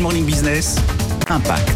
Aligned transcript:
Morning 0.00 0.24
Business, 0.24 0.76
Impact. 1.28 1.70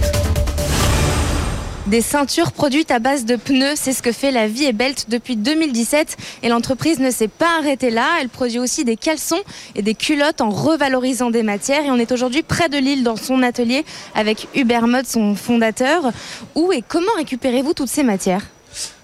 Des 1.86 2.02
ceintures 2.02 2.52
produites 2.52 2.90
à 2.90 2.98
base 2.98 3.24
de 3.24 3.36
pneus, 3.36 3.74
c'est 3.76 3.92
ce 3.92 4.02
que 4.02 4.12
fait 4.12 4.30
la 4.30 4.46
Vie 4.46 4.64
et 4.64 4.72
Belt 4.72 5.06
depuis 5.08 5.36
2017 5.36 6.16
et 6.42 6.48
l'entreprise 6.48 6.98
ne 7.00 7.10
s'est 7.10 7.28
pas 7.28 7.58
arrêtée 7.58 7.90
là. 7.90 8.06
Elle 8.20 8.28
produit 8.28 8.58
aussi 8.58 8.84
des 8.84 8.96
caleçons 8.96 9.40
et 9.74 9.82
des 9.82 9.94
culottes 9.94 10.40
en 10.40 10.50
revalorisant 10.50 11.30
des 11.30 11.42
matières 11.42 11.84
et 11.84 11.90
on 11.90 11.96
est 11.96 12.12
aujourd'hui 12.12 12.42
près 12.42 12.68
de 12.68 12.78
Lille 12.78 13.02
dans 13.02 13.16
son 13.16 13.42
atelier 13.42 13.84
avec 14.14 14.48
Hubert 14.54 14.86
Mode, 14.86 15.06
son 15.06 15.34
fondateur. 15.34 16.12
Où 16.54 16.72
et 16.72 16.82
comment 16.86 17.12
récupérez-vous 17.16 17.74
toutes 17.74 17.88
ces 17.88 18.02
matières? 18.02 18.42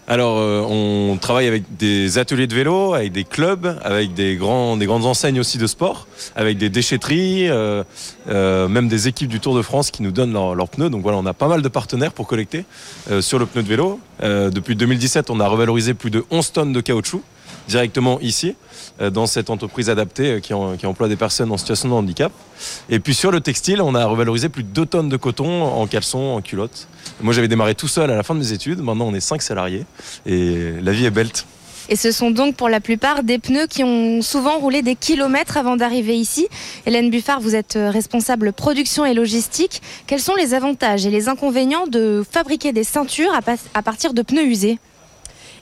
Alors, 0.09 0.38
euh, 0.38 0.61
on 0.61 1.16
travaille 1.16 1.48
avec 1.48 1.64
des 1.79 2.18
ateliers 2.18 2.46
de 2.46 2.54
vélo, 2.54 2.95
avec 2.95 3.11
des 3.11 3.25
clubs, 3.25 3.77
avec 3.82 4.14
des, 4.14 4.36
grands, 4.36 4.77
des 4.77 4.86
grandes 4.86 5.04
enseignes 5.04 5.40
aussi 5.40 5.59
de 5.59 5.66
sport, 5.66 6.07
avec 6.36 6.59
des 6.59 6.68
déchetteries, 6.68 7.48
euh, 7.48 7.82
euh, 8.29 8.68
même 8.68 8.86
des 8.86 9.08
équipes 9.08 9.29
du 9.29 9.40
Tour 9.40 9.57
de 9.57 9.62
France 9.62 9.90
qui 9.90 10.04
nous 10.04 10.12
donnent 10.12 10.32
leurs 10.32 10.68
pneus. 10.68 10.90
Donc 10.90 11.03
voilà, 11.03 11.18
on 11.18 11.27
a 11.27 11.35
pas 11.35 11.49
mal 11.49 11.61
de 11.61 11.68
partenaires 11.68 12.13
pour 12.13 12.29
collecter 12.29 12.64
sur 13.21 13.40
le 13.40 13.46
pneu 13.46 13.64
de 13.64 13.68
vélo. 13.68 14.00
depuis 14.22 14.77
2017, 14.77 15.30
on 15.30 15.40
a 15.40 15.49
revalorisé 15.49 15.94
plus 15.94 16.11
de 16.11 16.25
11 16.30 16.52
tonnes 16.52 16.72
de 16.72 16.80
caoutchouc 16.80 17.22
directement 17.68 18.20
ici, 18.20 18.54
dans 19.00 19.26
cette 19.26 19.50
entreprise 19.50 19.90
adaptée 19.90 20.40
qui, 20.40 20.52
qui, 20.79 20.86
emploie 20.86 21.08
des 21.08 21.16
personnes 21.16 21.50
en 21.52 21.57
situation 21.57 21.88
de 21.88 21.94
handicap. 21.94 22.32
Et 22.88 23.00
puis 23.00 23.14
sur 23.14 23.30
le 23.30 23.40
textile, 23.40 23.82
on 23.82 23.94
a 23.94 24.04
revalorisé 24.07 24.48
plus 24.48 24.62
de 24.62 24.68
2 24.68 24.86
tonnes 24.86 25.08
de 25.08 25.16
coton 25.16 25.64
en 25.64 25.86
caleçon, 25.86 26.18
en 26.18 26.40
culotte. 26.40 26.88
Moi, 27.21 27.32
j'avais 27.32 27.48
démarré 27.48 27.74
tout 27.74 27.88
seul 27.88 28.10
à 28.10 28.16
la 28.16 28.22
fin 28.22 28.34
de 28.34 28.40
mes 28.40 28.52
études. 28.52 28.80
Maintenant, 28.80 29.07
on 29.07 29.14
est 29.14 29.21
5 29.21 29.43
salariés 29.43 29.84
et 30.26 30.72
la 30.82 30.93
vie 30.93 31.07
est 31.07 31.10
belle. 31.10 31.30
Et 31.88 31.96
ce 31.96 32.10
sont 32.10 32.30
donc 32.30 32.56
pour 32.56 32.69
la 32.69 32.80
plupart 32.80 33.22
des 33.22 33.38
pneus 33.38 33.66
qui 33.69 33.84
ont 33.84 34.20
souvent 34.20 34.58
roulé 34.58 34.83
des 34.83 34.96
kilomètres 34.96 35.56
avant 35.56 35.77
d'arriver 35.77 36.16
ici. 36.16 36.48
Hélène 36.84 37.10
Buffard, 37.10 37.41
vous 37.41 37.55
êtes 37.55 37.77
euh, 37.77 37.91
responsable 37.91 38.52
production 38.52 39.05
et 39.05 39.14
logistique. 39.14 39.83
Quels 40.06 40.20
sont 40.20 40.34
les 40.34 40.52
avantages 40.52 41.06
et 41.06 41.10
les 41.10 41.28
inconvénients 41.28 41.86
de 41.86 42.24
fabriquer 42.28 42.72
des 42.72 42.82
ceintures 42.82 43.32
à, 43.32 43.82
partir 43.82 44.14
de 44.14 44.22
pneus 44.22 44.46
usés? 44.46 44.78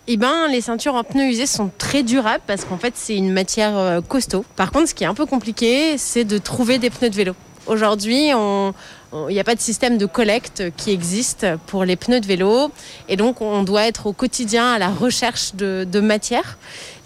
Eh 0.06 0.16
ben, 0.16 0.48
les 0.48 0.60
ceintures 0.60 0.94
en 0.94 1.04
pneus 1.04 1.28
usés 1.30 1.46
sont 1.46 1.70
très 1.78 2.02
durables 2.02 2.42
parce 2.46 2.64
qu'en 2.64 2.76
fait, 2.76 2.94
c'est 2.96 3.16
une 3.16 3.32
matière 3.32 3.76
euh, 3.76 4.00
costaud. 4.02 4.44
Par 4.56 4.70
contre, 4.70 4.88
ce 4.88 4.94
qui 4.94 5.04
est 5.04 5.06
un 5.06 5.14
peu 5.14 5.26
compliqué, 5.26 5.96
c'est 5.96 6.24
de 6.24 6.38
trouver 6.38 6.78
des 6.78 6.90
pneus 6.90 7.10
de 7.10 7.16
vélo. 7.16 7.32
Aujourd'hui, 7.66 8.28
il 8.28 9.28
n'y 9.30 9.40
a 9.40 9.44
pas 9.44 9.54
de 9.54 9.60
système 9.60 9.96
de 9.96 10.04
collecte 10.04 10.64
qui 10.76 10.90
existe 10.90 11.46
pour 11.66 11.86
les 11.86 11.96
pneus 11.96 12.20
de 12.20 12.26
vélo. 12.26 12.70
Et 13.08 13.16
donc, 13.16 13.40
on 13.40 13.62
doit 13.62 13.86
être 13.86 14.06
au 14.06 14.12
quotidien 14.12 14.72
à 14.72 14.78
la 14.78 14.90
recherche 14.90 15.54
de, 15.54 15.86
de 15.90 16.00
matière. 16.00 16.58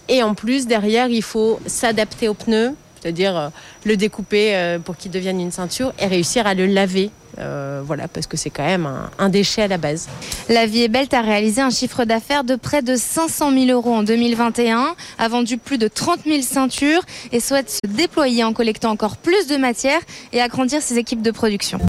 Et 0.08 0.24
en 0.24 0.34
plus, 0.34 0.66
derrière, 0.66 1.08
il 1.08 1.22
faut 1.22 1.60
s'adapter 1.66 2.28
aux 2.28 2.34
pneus, 2.34 2.74
c'est-à-dire 3.00 3.36
euh, 3.36 3.48
le 3.84 3.96
découper 3.96 4.54
euh, 4.54 4.78
pour 4.78 4.96
qu'il 4.96 5.10
devienne 5.10 5.40
une 5.40 5.52
ceinture 5.52 5.92
et 5.98 6.06
réussir 6.06 6.46
à 6.46 6.54
le 6.54 6.66
laver. 6.66 7.10
Euh, 7.38 7.82
voilà, 7.84 8.08
parce 8.08 8.26
que 8.26 8.36
c'est 8.36 8.50
quand 8.50 8.64
même 8.64 8.88
un, 9.18 9.28
déchet 9.28 9.62
à 9.62 9.68
la 9.68 9.78
base. 9.78 10.08
La 10.48 10.66
Vie 10.66 10.82
est 10.82 10.88
Belle 10.88 11.06
a 11.12 11.20
réalisé 11.20 11.60
un 11.60 11.70
chiffre 11.70 12.04
d'affaires 12.04 12.42
de 12.42 12.56
près 12.56 12.82
de 12.82 12.96
500 12.96 13.52
000 13.52 13.66
euros 13.66 13.94
en 13.94 14.02
2021, 14.02 14.96
a 15.18 15.28
vendu 15.28 15.56
plus 15.56 15.78
de 15.78 15.86
30 15.86 16.20
000 16.24 16.42
ceintures 16.42 17.02
et 17.30 17.38
souhaite 17.38 17.70
se 17.70 17.86
déployer 17.86 18.42
en 18.42 18.52
collectant 18.52 18.90
encore 18.90 19.16
plus 19.18 19.46
de 19.46 19.56
matière 19.56 20.00
et 20.32 20.40
agrandir 20.40 20.82
ses 20.82 20.98
équipes 20.98 21.22
de 21.22 21.30
production. 21.30 21.76